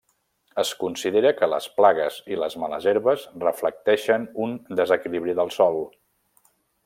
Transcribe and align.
Es 0.61 0.69
considera 0.83 1.31
que 1.41 1.49
les 1.51 1.67
plagues 1.81 2.17
i 2.35 2.39
les 2.43 2.55
males 2.63 2.87
herbes 2.93 3.27
reflecteixen 3.45 4.27
un 4.47 4.57
desequilibri 4.81 5.37
del 5.43 5.55
sòl. 5.59 5.81